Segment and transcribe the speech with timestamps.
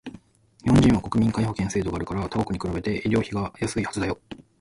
[0.63, 4.19] 日本人は国民皆保険制度があるから他国に比べて医療費がやすいはずだよ